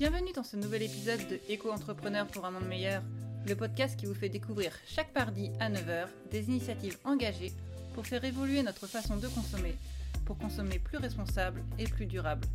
[0.00, 3.02] Bienvenue dans ce nouvel épisode de Éco-entrepreneur pour un monde meilleur,
[3.46, 7.52] le podcast qui vous fait découvrir chaque mardi à 9h des initiatives engagées
[7.92, 9.74] pour faire évoluer notre façon de consommer,
[10.24, 12.48] pour consommer plus responsable et plus durable.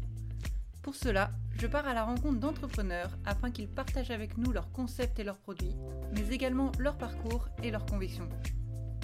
[0.82, 5.20] Pour cela, je pars à la rencontre d'entrepreneurs afin qu'ils partagent avec nous leurs concepts
[5.20, 5.76] et leurs produits,
[6.16, 8.28] mais également leur parcours et leurs convictions.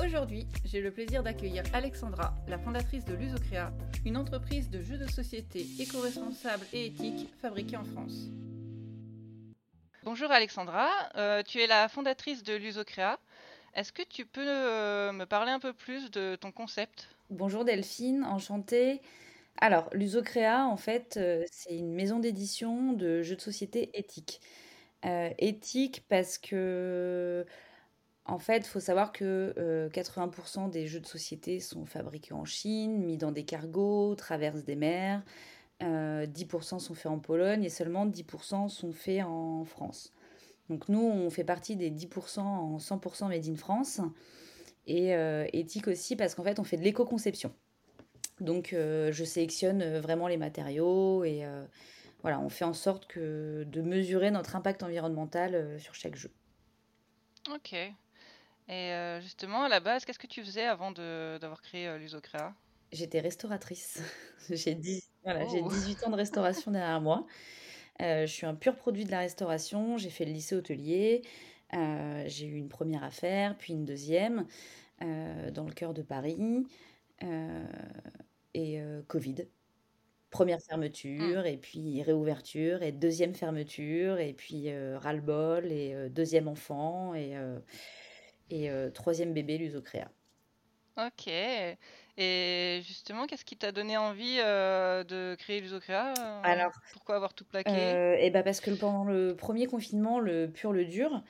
[0.04, 3.72] Aujourd'hui, j'ai le plaisir d'accueillir Alexandra, la fondatrice de Lusocrea,
[4.04, 8.30] une entreprise de jeux de société éco-responsable et éthique fabriquée en France.
[10.04, 13.20] Bonjour Alexandra, euh, tu es la fondatrice de Lusocrea.
[13.76, 17.08] Est-ce que tu peux euh, me parler un peu plus de ton concept?
[17.30, 19.02] Bonjour Delphine, enchantée.
[19.60, 24.42] Alors, Lusocrea, en fait, euh, c'est une maison d'édition de jeux de société éthique.
[25.38, 27.46] éthique parce que
[28.26, 33.04] en fait, il faut savoir que 80% des jeux de société sont fabriqués en Chine,
[33.04, 35.24] mis dans des cargos, traversent des mers.
[35.82, 40.14] 10% sont faits en Pologne et seulement 10% sont faits en France.
[40.70, 44.00] Donc nous, on fait partie des 10% en 100% made in France.
[44.86, 45.12] Et
[45.54, 47.52] éthique aussi parce qu'en fait, on fait de l'éco-conception.
[48.40, 51.44] Donc je sélectionne vraiment les matériaux et
[52.22, 56.32] voilà, on fait en sorte de mesurer notre impact environnemental sur chaque jeu.
[57.52, 57.76] Ok.
[58.68, 62.54] Et euh, justement, à la base, qu'est-ce que tu faisais avant d'avoir créé euh, Lusocrea
[62.92, 64.02] J'étais restauratrice.
[64.50, 65.04] j'ai 18
[66.06, 67.26] ans de restauration derrière moi.
[68.02, 69.98] Euh, je suis un pur produit de la restauration.
[69.98, 71.22] J'ai fait le lycée hôtelier.
[71.74, 74.46] j'ai eu une première affaire, puis une deuxième,
[75.00, 76.66] dans le cœur de Paris.
[78.54, 79.36] et Covid.
[80.30, 81.46] Première fermeture, mmh.
[81.46, 87.36] et puis réouverture, et deuxième fermeture, et puis ras-le-bol, et deuxième enfant, et
[88.52, 90.10] et euh, troisième bébé, Lusocrea.
[90.98, 91.28] Ok.
[92.18, 97.34] Et justement, qu'est-ce qui t'a donné envie euh, de créer Lusocrea euh, Alors, pourquoi avoir
[97.34, 97.72] tout plaqué?
[97.72, 101.24] et eh ben parce que pendant le premier confinement, le pur, le dur,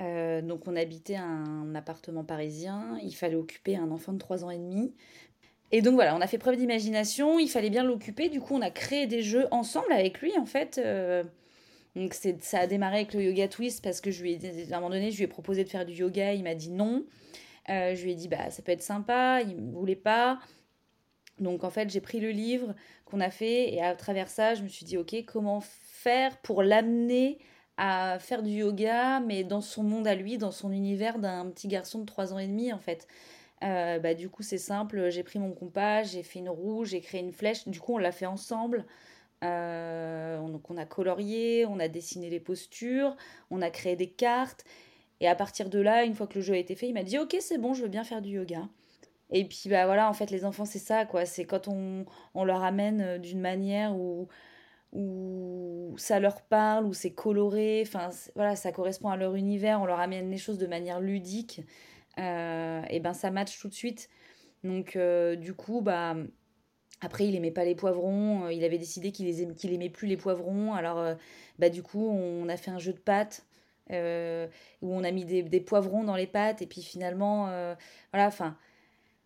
[0.00, 4.58] donc on habitait un appartement parisien, il fallait occuper un enfant de 3 ans et
[4.58, 4.94] demi.
[5.72, 8.62] Et donc voilà, on a fait preuve d'imagination, il fallait bien l'occuper, du coup on
[8.62, 10.80] a créé des jeux ensemble avec lui en fait.
[11.98, 14.80] Donc ça a démarré avec le yoga twist parce que je lui ai, à un
[14.80, 17.04] moment donné, je lui ai proposé de faire du yoga, il m'a dit non.
[17.70, 20.38] Euh, je lui ai dit bah ça peut être sympa, il ne voulait pas.
[21.40, 24.62] Donc en fait j'ai pris le livre qu'on a fait et à travers ça je
[24.62, 27.38] me suis dit ok comment faire pour l'amener
[27.76, 31.66] à faire du yoga mais dans son monde à lui, dans son univers d'un petit
[31.66, 33.08] garçon de 3 ans et demi en fait.
[33.64, 37.00] Euh, bah, du coup c'est simple, j'ai pris mon compas, j'ai fait une roue, j'ai
[37.00, 38.86] créé une flèche, du coup on l'a fait ensemble.
[39.44, 43.16] Euh, donc on a colorié, on a dessiné les postures,
[43.50, 44.64] on a créé des cartes.
[45.20, 47.02] Et à partir de là, une fois que le jeu a été fait, il m'a
[47.02, 48.68] dit Ok, c'est bon, je veux bien faire du yoga.
[49.30, 51.26] Et puis bah voilà, en fait, les enfants, c'est ça, quoi.
[51.26, 54.28] C'est quand on, on, leur amène euh, d'une manière où,
[54.92, 59.86] où ça leur parle, où c'est coloré, enfin voilà, ça correspond à leur univers, on
[59.86, 61.62] leur amène les choses de manière ludique,
[62.18, 64.08] euh, et ben ça match tout de suite.
[64.64, 64.98] Donc
[65.38, 66.16] du coup, bah
[67.00, 68.44] après, il aimait pas les poivrons.
[68.44, 69.28] Euh, il avait décidé qu'il
[69.72, 70.74] aimait, plus les poivrons.
[70.74, 71.14] Alors, euh,
[71.58, 73.44] bah, du coup, on a fait un jeu de pâtes
[73.90, 74.46] euh,
[74.82, 76.62] où on a mis des, poivrons dans les pâtes.
[76.62, 77.46] Et puis finalement,
[78.12, 78.56] voilà, enfin,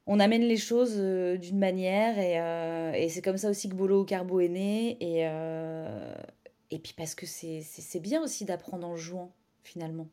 [0.06, 0.96] on amène les choses
[1.40, 2.18] d'une manière.
[2.18, 4.96] Et, et c'est comme ça aussi que Bolo au Carbo est né.
[5.00, 5.22] Et,
[6.70, 10.08] et puis parce que c'est bien aussi d'apprendre en jouant, finalement.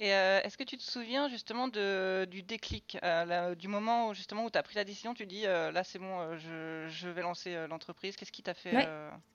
[0.00, 4.14] Et euh, est-ce que tu te souviens justement de, du déclic, euh, du moment où
[4.14, 7.08] justement où tu as pris la décision, tu dis euh, là c'est bon, je, je,
[7.08, 8.14] vais lancer l'entreprise.
[8.14, 8.86] Qu'est-ce qui t'a fait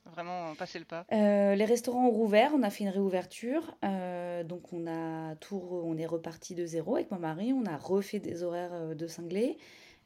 [0.05, 1.05] vraiment passer le pas?
[1.11, 3.75] Les restaurants ont rouvert, on a fait une réouverture,
[4.45, 8.19] donc on a tout, on est reparti de zéro avec mon mari, on a refait
[8.19, 9.57] des horaires de cinglés.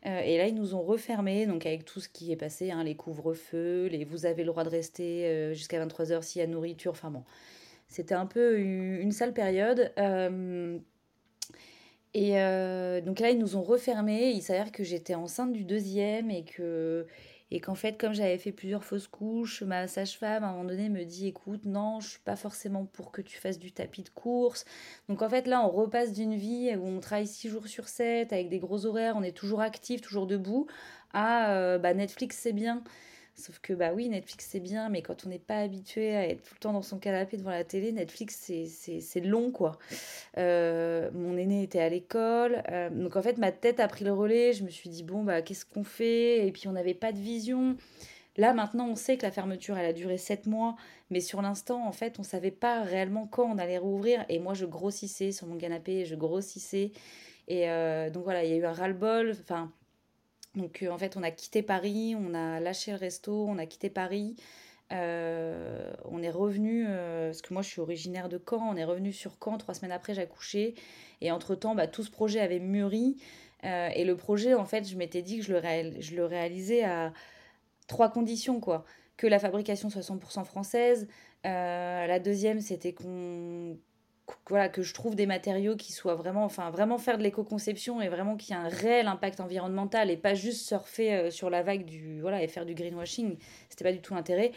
[0.05, 2.95] et là, ils nous ont refermés, donc avec tout ce qui est passé, hein, les
[2.95, 7.11] couvre-feux, les vous avez le droit de rester jusqu'à 23h s'il y a nourriture, enfin
[7.11, 7.23] bon,
[7.87, 9.91] c'était un peu une sale période.
[9.97, 10.77] Euh,
[12.13, 14.31] et euh, donc là, ils nous ont refermés.
[14.31, 17.05] Il s'avère que j'étais enceinte du deuxième et que
[17.49, 20.89] et qu'en fait, comme j'avais fait plusieurs fausses couches, ma sage-femme, à un moment donné,
[20.89, 24.09] me dit écoute, non, je suis pas forcément pour que tu fasses du tapis de
[24.09, 24.65] course.
[25.07, 28.33] Donc en fait, là, on repasse d'une vie où on travaille 6 jours sur 7
[28.33, 30.67] avec des gros horaires, on est toujours actif, toujours debout,
[31.13, 32.83] à euh, bah, Netflix, c'est bien.
[33.39, 36.41] Sauf que, bah oui, Netflix c'est bien, mais quand on n'est pas habitué à être
[36.41, 39.77] tout le temps dans son canapé devant la télé, Netflix c'est long quoi.
[40.39, 44.11] Euh, mon aîné était à l'école, euh, donc en fait ma tête a pris le
[44.11, 44.53] relais.
[44.53, 46.47] Je me suis dit, bon, bah qu'est-ce qu'on fait?
[46.47, 47.77] Et puis on n'avait pas de vision.
[48.37, 50.75] Là maintenant on sait que la fermeture elle a duré 7 mois,
[51.11, 54.25] mais sur l'instant en fait on savait pas réellement quand on allait rouvrir.
[54.29, 56.91] Et moi je grossissais sur mon canapé, je grossissais.
[57.47, 59.35] Et euh, donc voilà, il y a eu un ras-le-bol.
[59.41, 59.71] Enfin
[60.57, 63.65] donc euh, en fait, on a quitté Paris, on a lâché le resto, on a
[63.65, 64.35] quitté Paris.
[64.91, 69.37] on est revenu, parce que moi je suis originaire de Caen, on est revenu sur
[69.43, 70.75] Caen trois semaines après, j'ai accouché.
[71.21, 73.17] Et entre-temps, bah, tout ce projet avait mûri.
[73.63, 77.13] et le projet, en fait, je m'étais dit que je le, je le réalisais à
[77.87, 78.85] trois conditions, quoi.
[79.17, 81.07] Que la fabrication soit 100% française.
[81.43, 83.77] la deuxième, c'était qu'on
[84.49, 88.09] voilà, que je trouve des matériaux qui soient vraiment, enfin, vraiment faire de l'éco-conception et
[88.09, 91.63] vraiment qu'il y ait un réel impact environnemental et pas juste surfer euh, sur la
[91.63, 93.37] vague du, voilà, et faire du greenwashing.
[93.69, 94.51] C'était pas du tout l'intérêt.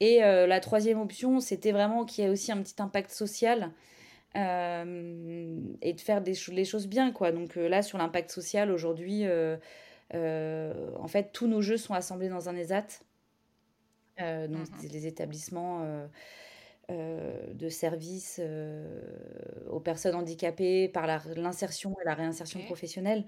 [0.00, 3.70] Et euh, la troisième option, c'était vraiment qu'il y ait aussi un petit impact social
[4.36, 7.30] euh, et de faire des les choses bien, quoi.
[7.30, 9.24] Donc là, sur l'impact social, aujourd'hui,
[10.12, 12.86] en fait, tous nos jeux sont assemblés dans un ESAT.
[14.18, 16.08] donc, mmh les établissements
[16.90, 19.00] euh, de services euh,
[19.70, 23.24] aux personnes handicapées par l'insertion et la réinsertion professionnelle.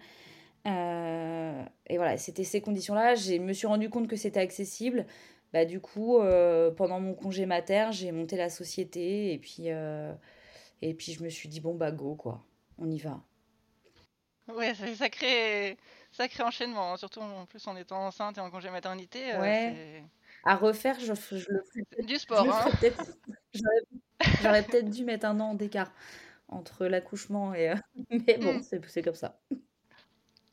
[0.67, 3.15] Euh, et voilà, c'était ces conditions-là.
[3.15, 5.07] Je me suis rendu compte que c'était accessible.
[5.53, 6.19] Bah, du coup,
[6.77, 11.49] pendant mon congé mater, j'ai monté la société et puis, et puis je me suis
[11.49, 12.45] dit, bon, bah go, quoi,
[12.79, 13.21] on y va.
[14.49, 15.79] Ouais, c'est sacré,
[16.11, 16.97] sacré enchaînement, hein.
[16.97, 19.21] surtout en plus en étant enceinte et en congé maternité.
[19.37, 20.03] ouais.
[20.45, 22.05] À refaire, je, je le ferai.
[22.05, 22.71] Du sport, hein.
[24.43, 25.93] J'aurais peut-être dû mettre un an d'écart
[26.49, 27.71] entre l'accouchement et.
[27.71, 27.77] Euh,
[28.11, 28.63] mais bon, mm.
[28.89, 29.39] c'est comme ça.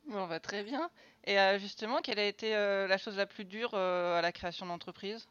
[0.07, 0.89] Bon, va très bien.
[1.25, 4.65] Et euh, justement, quelle a été euh, la chose la plus dure à la création
[4.65, 5.27] d'entreprise?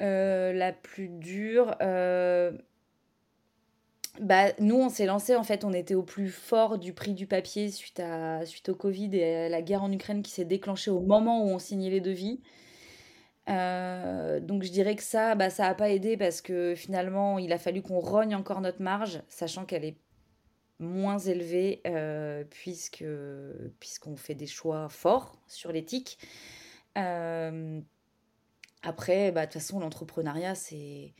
[0.00, 1.76] La plus dure.
[4.18, 7.26] Bah, nous, on s'est lancé, en fait, on était au plus fort du prix du
[7.26, 10.90] papier suite, à, suite au Covid et à la guerre en Ukraine qui s'est déclenchée
[10.90, 12.40] au moment où on signait les devis.
[13.50, 17.52] Euh, donc je dirais que ça, bah, ça n'a pas aidé parce que finalement, il
[17.52, 19.96] a fallu qu'on rogne encore notre marge, sachant qu'elle est
[20.78, 23.04] moins élevée euh, puisque
[23.80, 26.18] puisqu'on fait des choix forts sur l'éthique.
[26.96, 27.80] Euh,
[28.82, 31.12] après, bah, de toute façon, l'entrepreneuriat, c'est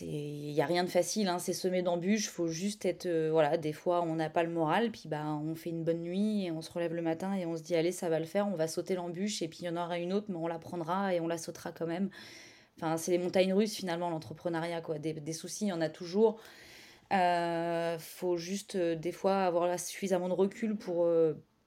[0.00, 2.28] il y a rien de facile hein, c'est semé d'embûches.
[2.28, 5.54] Faut juste être euh, voilà des fois on n'a pas le moral puis bah on
[5.54, 7.92] fait une bonne nuit et on se relève le matin et on se dit allez
[7.92, 10.12] ça va le faire on va sauter l'embûche et puis il y en aura une
[10.12, 12.10] autre mais on la prendra et on la sautera quand même.
[12.76, 14.98] Enfin c'est les montagnes russes finalement l'entrepreneuriat quoi.
[14.98, 16.40] Des, soucis il y en a toujours.
[17.12, 21.08] Euh, faut juste euh, des fois avoir suffisamment de recul pour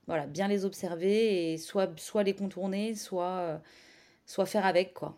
[0.07, 3.61] voilà bien les observer et soit soit les contourner soit
[4.25, 5.17] soit faire avec quoi.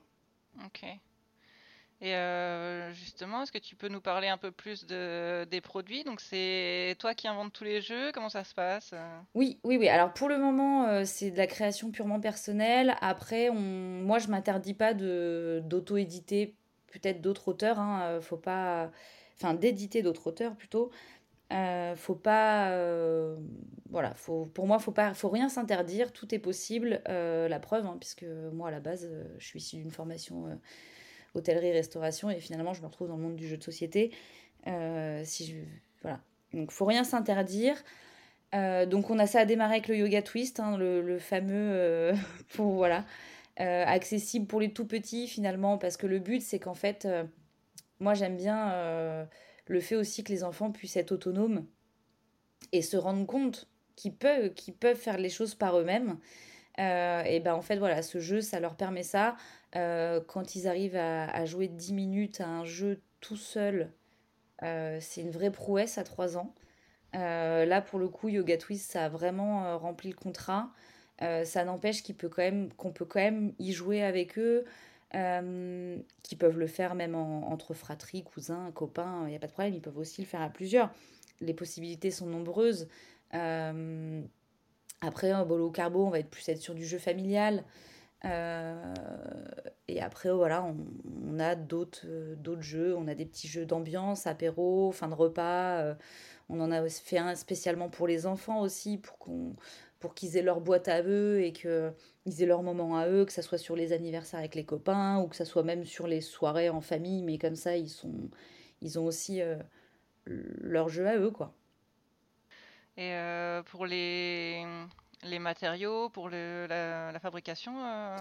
[0.66, 0.86] Ok
[2.06, 6.04] et euh, justement, est-ce que tu peux nous parler un peu plus de, des produits?
[6.04, 8.94] Donc, c'est toi qui inventes tous les jeux Comment ça se passe?
[9.34, 9.90] Oui, oui, oui.
[9.90, 12.94] Alors, pour le moment, euh, c'est de la création purement personnelle.
[13.02, 16.54] Après, moi, je m'interdis pas d'auto-éditer
[16.92, 17.80] peut-être d'autres auteurs.
[17.80, 18.02] Hein.
[18.04, 18.92] Euh, faut pas...
[19.38, 20.92] Enfin, d'éditer d'autres auteurs plutôt.
[21.96, 22.70] Faut pas...
[23.90, 26.14] Voilà, faut, pour moi, faut pas, faut rien s'interdire.
[26.14, 27.02] Tout est possible.
[27.08, 29.10] la preuve, hein, puisque moi, à la base,
[29.40, 30.60] je suis issue d'une formation
[31.36, 34.12] hôtellerie, restauration, et finalement je me retrouve dans le monde du jeu de société.
[34.68, 35.56] Euh, si je,
[36.02, 36.20] voilà.
[36.54, 37.76] Donc faut rien s'interdire.
[38.54, 42.14] Euh, donc on a ça à démarrer avec le yoga twist, hein, le, fameux euh,
[42.50, 43.06] pour voilà
[43.58, 47.08] accessible pour les tout petits finalement, parce que le but c'est qu'en fait,
[48.02, 48.74] moi j'aime bien
[49.68, 51.66] le fait aussi que les enfants puissent être autonomes
[52.74, 56.18] et se rendre compte qu'ils peuvent, qu'ils peuvent faire les choses par eux-mêmes.
[56.78, 59.36] Et ben en fait voilà, ce jeu ça leur permet ça.
[59.76, 63.92] Euh, quand ils arrivent à, jouer 10 minutes à un jeu tout seul,
[64.64, 66.54] euh, c'est une vraie prouesse à 3 ans.
[67.16, 70.72] Euh, là, pour le coup, Yoga Twist, ça a vraiment rempli le contrat.
[71.20, 74.66] ça n'empêche qu'on peut, quand même, qu'on peut quand même y jouer avec eux,
[75.12, 79.74] qui peuvent le faire même entre fratries, cousins, copains, il n'y a pas de problème,
[79.74, 80.92] ils peuvent aussi le faire à plusieurs.
[81.42, 82.88] Les possibilités sont nombreuses.
[85.06, 87.64] Après, un bolo carbo, on va être plus être sur du jeu familial.
[88.26, 88.94] Euh,
[89.88, 92.96] et après, voilà, on, a d'autres euh, d'autres jeux.
[92.96, 95.82] On a des petits jeux d'ambiance, apéro, fin de repas.
[95.82, 95.96] Euh,
[96.50, 99.56] on en a fait un spécialement pour les enfants aussi, pour qu'on
[100.00, 103.32] pour qu'ils aient leur boîte à eux et qu'ils aient leur moment à eux, que
[103.32, 106.22] ça soit sur les anniversaires avec les copains ou que ça soit même sur les
[106.22, 108.30] soirées en famille, mais comme ça, ils, sont,
[108.82, 109.42] ils ont aussi
[110.28, 111.56] leur jeu à eux, quoi.
[112.98, 113.14] Et
[113.72, 114.66] pour les,
[115.26, 118.18] les matériaux pour la, fabrication euh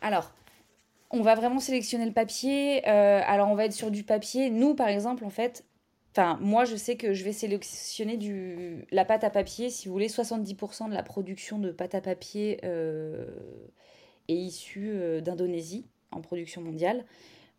[0.00, 0.32] Alors,
[1.10, 2.88] on va vraiment sélectionner le papier.
[2.88, 4.50] Euh, alors, on va être sur du papier.
[4.50, 5.64] Nous, par exemple, en fait,
[6.12, 9.70] enfin, moi, je sais que je vais sélectionner du, la pâte à papier.
[9.70, 13.26] Si vous voulez, 70% de la production de pâte à papier euh,
[14.28, 17.04] est issue d'Indonésie en production mondiale.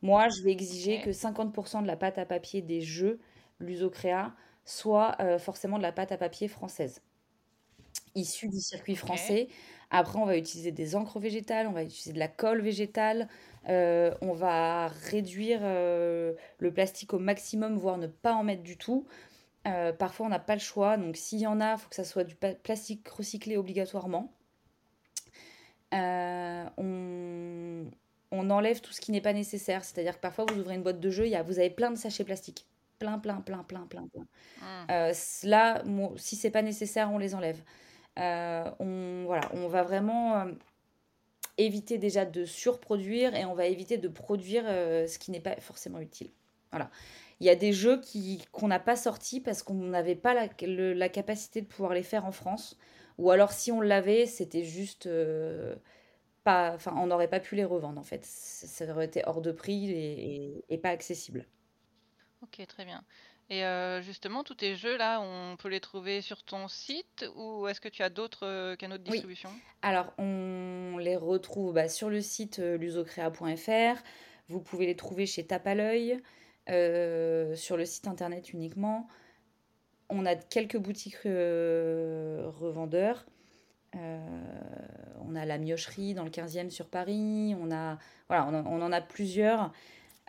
[0.01, 3.19] Moi, je vais exiger que 50% de la pâte à papier des jeux
[3.59, 4.33] Lusocrea
[4.67, 7.01] soit forcément de la pâte à papier française
[8.17, 9.47] issus du circuit français.
[9.89, 13.29] Après, on va utiliser des encres végétales, on va utiliser de la colle végétale,
[13.69, 18.77] euh, on va réduire euh, le plastique au maximum, voire ne pas en mettre du
[18.77, 19.05] tout.
[19.67, 21.95] Euh, parfois, on n'a pas le choix, donc s'il y en a, il faut que
[21.95, 24.31] ça soit du plastique recyclé obligatoirement.
[25.93, 27.85] on,
[28.31, 30.99] on enlève tout ce qui n'est pas nécessaire, c'est-à-dire que parfois, vous ouvrez une boîte
[30.99, 32.65] de jeu, y a, vous avez plein de sachets plastiques
[32.99, 34.27] plein, plein, plein, plein, plein, plein.
[34.61, 35.47] Mmh.
[35.47, 35.83] là,
[36.17, 37.61] si c'est pas nécessaire, on les enlève.
[38.17, 40.47] on, voilà, on va vraiment
[41.57, 45.55] éviter déjà de surproduire et on va éviter de produire euh, ce qui n'est pas
[45.59, 46.29] forcément utile.
[46.71, 46.89] Voilà.
[47.39, 50.47] Il y a des jeux qui, qu'on n'a pas sortis parce qu'on n'avait pas la,
[50.93, 52.77] la, capacité de pouvoir les faire en France.
[53.17, 55.07] Ou alors si on l'avait, c'était juste...
[55.07, 55.75] Euh,
[56.43, 58.25] pas, enfin, on n'aurait pas pu les revendre en fait.
[58.25, 61.45] Ça aurait été hors de prix et, et pas accessible.
[62.43, 63.03] Ok, très bien.
[63.49, 67.67] Et euh, justement, tous tes jeux là, on peut les trouver sur ton site ou
[67.67, 69.49] est-ce que tu as d'autres euh, canaux de distribution?
[69.81, 74.03] Alors, on les retrouve bah, sur le site euh, lusocrea.fr.
[74.49, 76.21] Vous pouvez les trouver chez Tape à l'œil,
[76.67, 79.07] sur le site internet uniquement.
[80.09, 83.25] On a quelques boutiques revendeurs.
[83.93, 87.55] on a la Miocherie dans le 15e sur Paris.
[87.59, 87.97] On, a,
[88.29, 89.73] voilà, on en a plusieurs.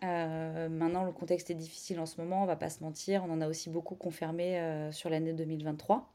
[0.04, 3.24] Euh, maintenant, le contexte est difficile en ce moment, on va pas se mentir.
[3.24, 6.12] On en a aussi beaucoup confirmé euh, sur l'année 2023,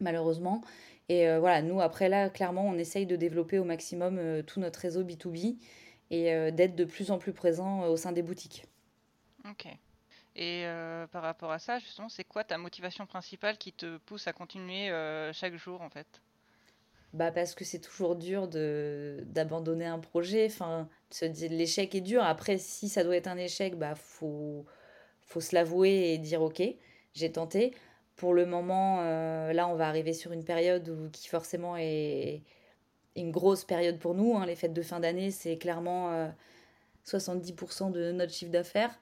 [0.00, 0.62] malheureusement.
[1.08, 4.80] Et euh, voilà, nous, après là, clairement, on essaye de développer au maximum tout notre
[4.80, 5.58] réseau B2B
[6.10, 8.64] et d'être de plus en plus présent au sein des boutiques.
[9.48, 9.66] Ok.
[10.36, 10.64] Et
[11.10, 14.90] par rapport à ça, justement, c'est quoi ta motivation principale qui te pousse à continuer
[15.32, 16.20] chaque jour, en fait?
[17.14, 20.46] Bah parce que c'est toujours dur de d'abandonner un projet.
[20.46, 20.88] Enfin,
[21.50, 22.22] l'échec est dur.
[22.22, 24.66] Après, si ça doit être un échec, bah faut
[25.20, 26.62] faut se l'avouer et dire ok,
[27.14, 27.74] j'ai tenté.
[28.16, 32.42] Pour le moment, euh, là, on va arriver sur une période où, qui forcément est
[33.16, 34.36] une grosse période pour nous.
[34.36, 34.46] Hein.
[34.46, 36.28] Les fêtes de fin d'année, c'est clairement
[37.06, 38.98] 70% euh, de notre chiffre d'affaires.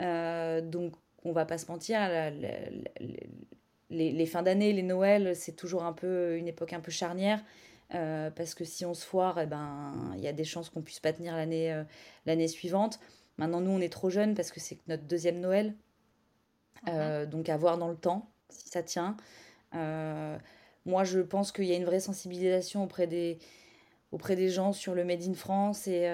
[0.00, 0.94] Euh, donc,
[1.24, 2.00] on va pas se mentir,
[3.92, 7.42] les, fins d'année, les Noëls, c'est toujours un peu une époque un peu charnière.
[7.94, 10.80] Euh, parce que si on se foire, eh ben, il y a des chances qu'on
[10.80, 11.84] puisse pas tenir l'année euh,
[12.24, 12.98] l'année suivante.
[13.36, 15.74] Maintenant, nous, on est trop jeunes parce que c'est notre deuxième Noël.
[16.88, 17.30] Euh, mhm.
[17.30, 19.16] donc, à voir dans le temps si ça tient.
[20.84, 23.38] moi, je pense qu'il y a une vraie sensibilisation auprès des,
[24.10, 26.10] auprès des gens sur le Made in France et,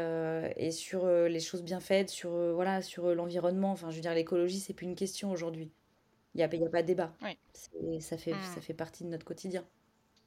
[0.57, 3.73] et sur les choses bien faites, sur voilà, sur l'environnement.
[3.73, 5.71] Enfin, je veux dire, l'écologie, c'est plus une question aujourd'hui.
[6.39, 7.13] Il n'y a, y a pas de débat.
[7.99, 8.55] Ça fait, hmm.
[8.55, 9.65] ça fait partie de notre quotidien.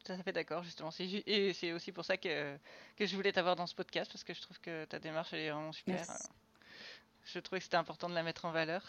[0.04, 0.90] Tout à fait d'accord, justement.
[1.00, 2.58] Et c'est aussi pour ça que,
[2.98, 5.50] que je voulais t'avoir dans ce podcast, parce que je trouve que ta démarche est
[5.50, 6.04] vraiment super.
[7.24, 8.84] Je trouvais que c'était important de la mettre en valeur.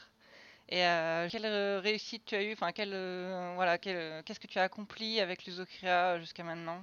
[0.68, 4.58] Et euh, quelle euh, réussite tu as eu Enfin, quelle, euh, voilà, qu'est-ce que tu
[4.58, 6.82] as accompli avec l'Usocrea jusqu'à maintenant?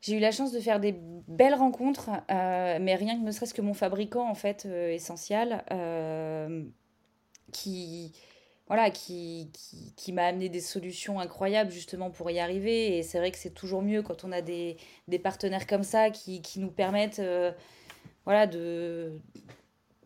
[0.00, 0.92] J'ai eu la chance de faire des
[1.28, 5.62] belles rencontres, mais rien que ne serait-ce que mon fabricant, en fait, essentiel,
[7.52, 8.12] qui
[8.66, 9.50] voilà, qui,
[9.96, 12.96] qui, m'a amené des solutions incroyables justement pour y arriver.
[12.96, 16.10] Et c'est vrai que c'est toujours mieux quand on a des, des partenaires comme ça
[16.10, 17.52] qui, qui nous permettent euh,
[18.24, 19.20] voilà, de,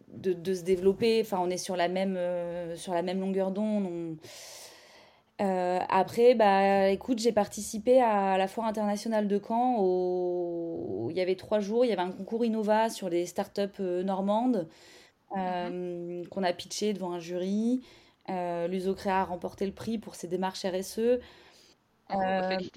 [0.09, 1.21] de, de, se développer.
[1.21, 4.17] Enfin, on est sur la même, euh, sur la même longueur d'onde.
[5.41, 9.77] Euh, après, bah, écoute, j'ai participé à la foire internationale de Caen.
[9.79, 11.07] Au...
[11.11, 14.67] Il y avait trois jours, il y avait un concours Innova sur les startups normandes
[15.35, 16.27] mhm.
[16.29, 17.83] qu'on a pitché devant un jury.
[18.29, 20.99] Euh, L'Usocrea a remporté le prix pour ses démarches RSE.
[20.99, 21.21] Euh,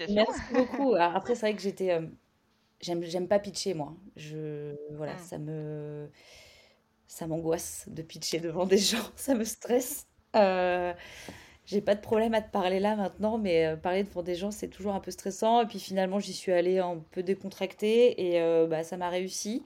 [0.08, 0.94] merci beaucoup.
[0.94, 1.92] après, c'est vrai que j'étais.
[1.92, 2.06] Euh,
[2.80, 3.94] j'aime pas pitcher, moi.
[4.16, 5.22] Je, voilà, ah.
[5.22, 6.08] ça me.
[7.06, 9.10] Ça m'angoisse de pitcher devant des gens.
[9.16, 10.06] Ça me stresse.
[11.64, 14.68] J'ai pas de problème à te parler là maintenant, mais parler devant des gens, c'est
[14.68, 15.62] toujours un peu stressant.
[15.62, 19.62] Et puis finalement, j'y suis allée un peu décontractée et bah, ça m'a réussi.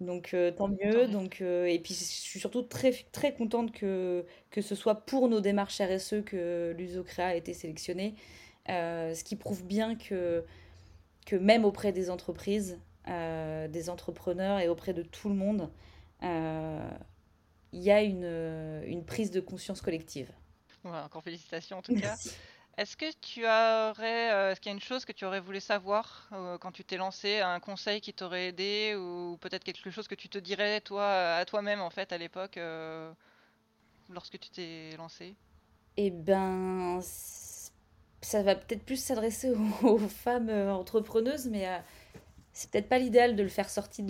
[0.00, 1.08] Donc euh, tant mieux.
[1.08, 5.28] Donc, euh, et puis je suis surtout très, très contente que, que ce soit pour
[5.28, 8.14] nos démarches RSE que l'USOCREA a été sélectionné.
[8.68, 10.44] Euh, ce qui prouve bien que,
[11.26, 15.70] que même auprès des entreprises, des entrepreneurs et auprès de tout le monde,
[16.20, 20.30] il y a une, une prise de conscience collective.
[20.84, 22.16] encore félicitations en tout cas.
[22.78, 25.58] Est-ce que tu aurais, euh, est-ce qu'il y a une chose que tu aurais voulu
[25.58, 30.06] savoir euh, quand tu t'es lancé, un conseil qui t'aurait aidé ou peut-être quelque chose
[30.06, 33.12] que tu te dirais toi à toi-même en fait à l'époque euh,
[34.08, 35.34] lorsque tu t'es lancé?
[35.96, 37.00] Eh ben,
[38.22, 39.50] ça va peut-être plus s'adresser
[39.82, 41.66] aux, femmes entrepreneuses, mais
[42.52, 44.04] c'est peut-être pas l'idéal de le faire sortir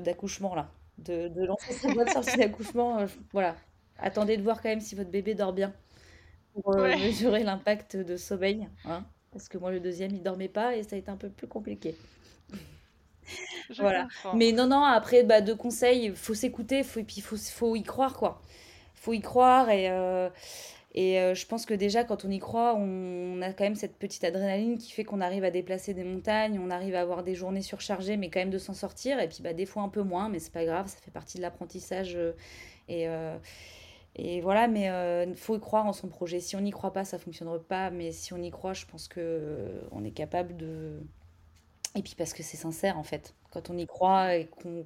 [0.00, 0.68] d'accouchement là,
[0.98, 3.06] de, de lancer sa boîte sortie d'accouchement.
[3.32, 3.54] voilà,
[4.00, 5.72] attendez de voir quand même si votre bébé dort bien
[6.54, 8.68] pour euh, mesurer l'impact de sommeil.
[8.84, 9.04] Hein.
[9.32, 11.46] Parce que moi, le deuxième, il dormait pas et ça a été un peu plus
[11.46, 11.96] compliqué.
[13.78, 14.08] voilà.
[14.34, 17.36] Mais non, non, après, bah, de conseils, il faut s'écouter, faut, et puis il faut,
[17.36, 18.42] faut y croire, quoi.
[18.94, 20.28] faut y croire et, euh,
[20.94, 23.96] et euh, je pense que déjà, quand on y croit, on, a quand même cette
[23.96, 27.34] petite adrénaline qui fait qu'on arrive à déplacer des montagnes, on arrive à avoir des
[27.34, 29.18] journées surchargées, mais quand même de s'en sortir.
[29.18, 31.38] Et puis, bah, des fois un peu moins, mais c'est pas grave, ça fait partie
[31.38, 32.14] de l'apprentissage.
[32.16, 32.32] Euh,
[32.88, 33.08] et,
[34.16, 34.90] et voilà, mais
[35.26, 36.40] il faut y croire en son projet.
[36.40, 37.90] Si on n'y croit pas, ça fonctionnera pas.
[37.90, 41.00] Mais si on y croit, je pense que on est capable de
[41.94, 43.34] et puis parce que c'est sincère en fait.
[43.50, 44.84] Quand on y croit et qu'on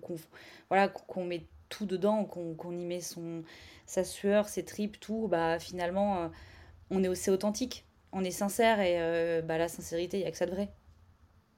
[0.68, 3.42] voilà, qu'on met tout dedans, qu'on y met son,
[3.86, 6.28] sa sueur, ses tripes, tout, bah finalement, euh,
[6.90, 7.84] on est aussi authentique.
[8.12, 10.70] On est sincère et euh, bah, la sincérité, il n'y a que ça de vrai,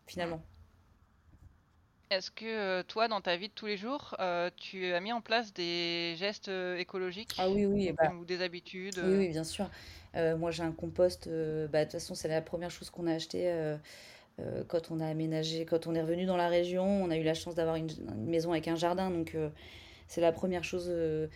[0.07, 0.43] finalement.
[2.11, 4.17] Est-ce que euh, toi, dans ta vie de tous les jours,
[4.57, 9.01] tu as mis en place des gestes écologiques ah, oui, oui, bah ou des habitudes
[9.05, 9.69] Oui, oui, bien sûr.
[10.15, 11.29] moi, j'ai un compost.
[11.29, 13.77] bah, de toute façon, c'est la première chose qu'on a acheté
[14.41, 17.25] euh, quand on a aménagé, quand on est revenu dans la région, on a eu
[17.25, 19.49] la chance d'avoir une, maison avec un jardin, donc euh,
[20.07, 21.27] c'est la première chose euh,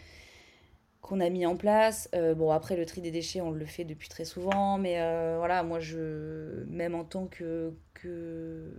[1.00, 2.08] qu'on a mis en place.
[2.36, 4.94] bon, après, le tri des déchets, on le fait depuis très souvent, mais
[5.36, 8.72] voilà, moi, je, même en tant que, que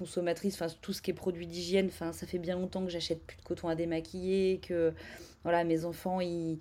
[0.00, 3.22] consommatrice, enfin, tout ce qui est produit d'hygiène, enfin, ça fait bien longtemps que j'achète
[3.22, 4.92] plus de coton à démaquiller, que
[5.44, 6.58] voilà, mes enfants, ils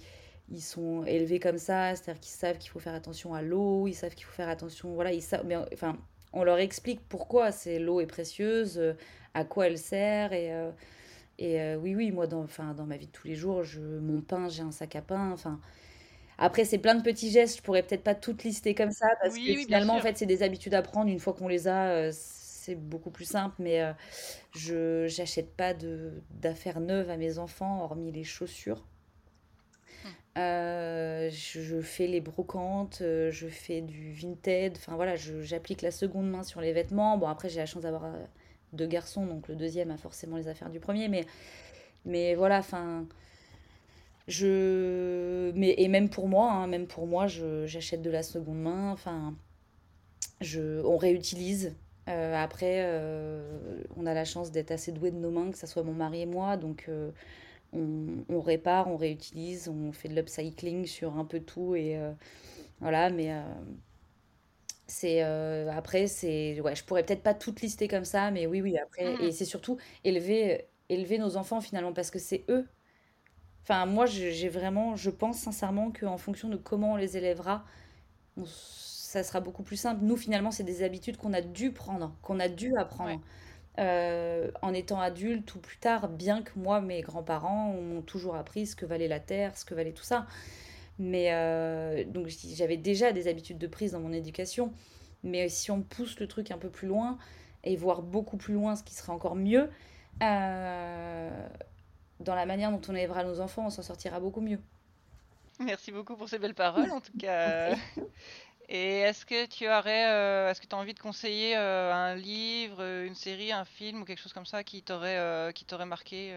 [0.51, 3.93] ils sont élevés comme ça, c'est-à-dire qu'ils savent qu'il faut faire attention à l'eau, ils
[3.93, 5.98] savent qu'il faut faire attention, voilà, ils savent, mais enfin,
[6.34, 8.93] on leur explique pourquoi c'est l'eau est précieuse, euh,
[9.34, 10.72] à quoi elle sert et euh,
[11.39, 13.79] et euh, oui oui moi dans enfin dans ma vie de tous les jours, je
[13.81, 15.60] mon pain, j'ai un sac à pain, enfin.
[16.39, 19.36] Après c'est plein de petits gestes, je pourrais peut-être pas toutes lister comme ça parce
[19.36, 22.12] que finalement en fait c'est des habitudes à prendre une fois qu'on les a
[22.59, 23.81] c'est beaucoup plus simple mais
[24.55, 28.83] je j'achète pas de d'affaires neuves à mes enfants hormis les chaussures.
[30.37, 36.29] Euh, je, fais les brocantes, euh, je fais du vintage, enfin voilà, j'applique la seconde
[36.29, 37.17] main sur les vêtements.
[37.17, 38.23] Bon, après, j'ai la chance d'avoir euh,
[38.71, 41.25] deux garçons, donc le deuxième a forcément les affaires du premier, mais,
[42.05, 43.05] mais voilà, enfin.
[44.27, 45.51] Je...
[45.55, 49.33] Mais, et même pour moi, hein, même pour moi, j'achète de la seconde main, enfin,
[50.39, 51.75] je, on réutilise.
[52.09, 52.83] Après,
[53.95, 56.22] on a la chance d'être assez doué de nos mains, que ce soit mon mari
[56.22, 56.89] et moi, donc
[57.74, 62.11] on, répare, on réutilise, on fait de l'upcycling sur un peu tout et euh,
[62.79, 63.41] voilà, mais euh,
[64.87, 68.61] c'est euh, après c'est ouais, je pourrais peut-être pas toutes lister comme ça, mais oui
[68.61, 69.22] oui après mmh.
[69.22, 72.67] et c'est surtout élever élever nos enfants finalement parce que c'est eux.
[73.63, 77.65] Enfin moi j'ai vraiment je pense sincèrement qu'en fonction de comment on les élèvera,
[79.09, 80.01] ça sera beaucoup plus simple.
[80.03, 83.19] Nous finalement c'est des habitudes qu'on a dû prendre, qu'on a dû apprendre.
[83.79, 88.67] Euh, en étant adulte ou plus tard, bien que moi, mes grands-parents m'ont toujours appris
[88.67, 90.27] ce que valait la terre, ce que valait tout ça.
[90.98, 94.74] Mais euh, donc j'avais déjà des habitudes de prise dans mon éducation.
[95.24, 97.17] Mais si on pousse le truc un peu plus loin,
[97.63, 99.69] et voir beaucoup plus loin ce qui serait encore mieux,
[100.22, 101.48] euh,
[102.19, 104.59] dans la manière dont on élèvera nos enfants, on s'en sortira beaucoup mieux.
[105.61, 107.75] Merci beaucoup pour ces belles paroles, en tout cas.
[108.72, 112.16] Et est-ce que tu aurais, euh, est-ce que tu as envie de conseiller euh, un
[112.16, 115.88] livre, une série, un film ou quelque chose comme ça qui t'aurait euh, qui t'aurait
[115.88, 116.36] marqué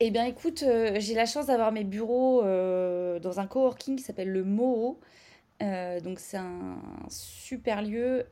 [0.00, 0.64] Eh bien, écoute,
[0.96, 4.98] j'ai la chance d'avoir mes bureaux dans un coworking qui s'appelle le Moho.
[5.60, 6.78] donc, c'est un
[7.10, 8.26] super lieu.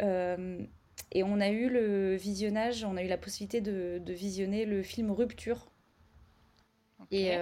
[1.12, 4.82] et on a eu le visionnage, on a eu la possibilité de, de visionner le
[4.82, 5.66] film Rupture.
[7.10, 7.36] Et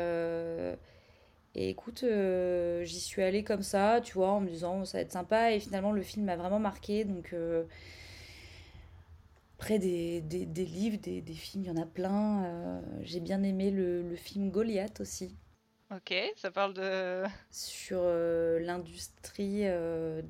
[1.54, 5.02] et écoute, euh, j'y suis allée comme ça, tu vois, en me disant ça va
[5.02, 5.52] être sympa.
[5.52, 7.04] Et finalement, le film m'a vraiment marqué.
[7.04, 7.64] Donc, euh,
[9.58, 12.44] après des, des, des livres, des, des, films, il y en a plein.
[12.44, 15.36] Euh, j'ai bien aimé le, le, film Goliath aussi.
[15.94, 17.24] Ok, ça parle de...
[17.50, 19.64] Sur l'industrie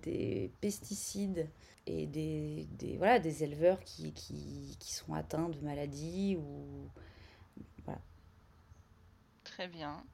[0.03, 1.49] des pesticides
[1.87, 6.91] et des, des, voilà, des éleveurs qui, qui, qui sont atteints de maladies ou...
[7.85, 8.01] Voilà.
[9.45, 10.05] Très bien.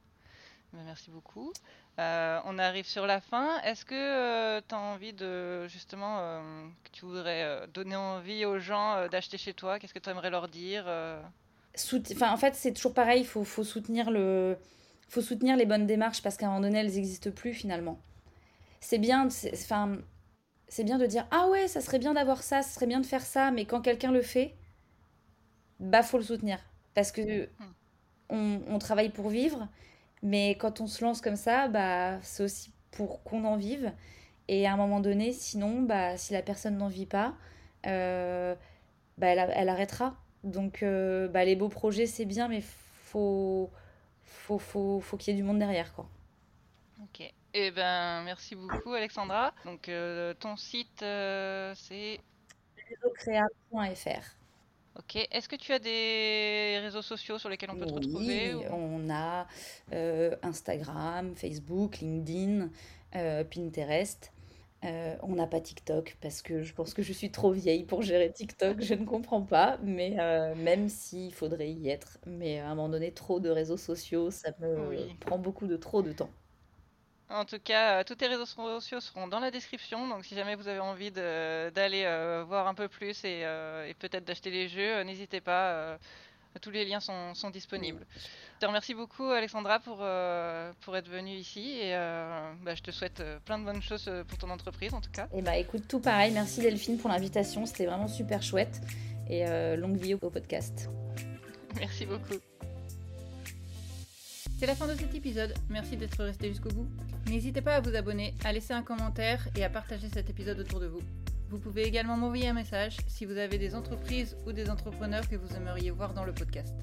[0.73, 1.51] Merci beaucoup.
[1.99, 3.59] Euh, on arrive sur la fin.
[3.61, 8.59] Est-ce que euh, tu as envie de, justement, euh, que tu voudrais donner envie aux
[8.59, 9.79] gens d'acheter chez toi?
[9.79, 14.11] Qu'est-ce que tu aimerais leur dire En fait, c'est toujours pareil, il faut, faut, soutenir
[14.11, 14.57] le...
[15.09, 17.99] faut soutenir les bonnes démarches parce qu'à un moment donné, elles n'existent plus finalement.
[18.79, 19.97] C'est bien, enfin,
[20.67, 23.05] c'est bien de dire Ah ouais, ça serait bien d'avoir ça, ça serait bien de
[23.05, 24.55] faire ça, mais quand quelqu'un le fait,
[25.79, 26.59] bah faut le soutenir.
[26.93, 27.49] Parce que mmh.
[28.29, 29.67] on, on travaille pour vivre
[30.21, 33.93] mais quand on se lance comme ça, bah, c'est aussi pour qu'on en vive.
[34.47, 37.35] Et à un moment donné, sinon, bah, si la personne n'en vit pas,
[37.85, 38.55] euh,
[39.17, 40.15] bah, elle, elle, arrêtera.
[40.43, 43.69] Donc, euh, bah, les beaux projets, c'est bien, mais faut,
[44.23, 45.93] faut, faut, faut qu'il y ait du monde derrière.
[45.93, 46.09] Quoi.
[47.03, 47.31] Ok.
[47.53, 49.53] Eh ben, merci beaucoup Alexandra.
[49.65, 52.19] Donc euh, ton site c'est
[52.87, 54.38] réseaucréa.fr.
[54.99, 55.27] Ok.
[55.31, 59.47] Est-ce que tu as des réseaux sociaux sur lesquels on peut te retrouver on a
[59.93, 62.69] euh, Instagram, Facebook, LinkedIn,
[63.13, 64.31] Pinterest.
[64.83, 68.31] on n'a pas TikTok parce que je pense que je suis trop vieille pour gérer
[68.31, 70.17] TikTok, je ne comprends pas, mais
[70.55, 74.51] même s'il faudrait y être, mais à un moment donné, trop de réseaux sociaux, ça
[74.59, 76.29] me prend beaucoup de trop de temps.
[77.29, 80.07] En tout cas, euh, tous tes réseaux sociaux seront dans la description.
[80.07, 84.25] Donc, si jamais vous avez envie d'aller euh, voir un peu plus et, euh, peut-être
[84.25, 85.97] d'acheter les jeux, n'hésitez pas.
[86.61, 88.05] tous les liens sont, disponibles.
[88.55, 89.97] Je te remercie beaucoup, Alexandra, pour,
[90.81, 91.79] pour être venue ici.
[91.79, 91.91] Et
[92.63, 95.25] bah, je te souhaite plein de bonnes choses pour ton entreprise, en tout cas.
[95.25, 96.31] Et eh bah, écoute, tout pareil.
[96.31, 97.65] Merci, Delphine, pour l'invitation.
[97.67, 98.81] C'était vraiment super chouette.
[99.29, 99.45] Et
[99.77, 100.89] longue vie au podcast.
[101.79, 102.39] Merci beaucoup.
[104.59, 106.85] C'est la fin de cet épisode, merci d'être resté jusqu'au bout.
[107.29, 110.81] N'hésitez pas à vous abonner, à laisser un commentaire et à partager cet épisode autour
[110.81, 110.99] de vous.
[111.49, 115.37] Vous pouvez également m'envoyer un message si vous avez des entreprises ou des entrepreneurs que
[115.37, 116.75] vous aimeriez voir dans le podcast.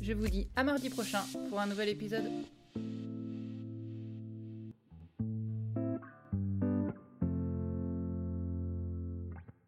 [0.00, 2.30] Je vous dis à mardi prochain pour un nouvel épisode.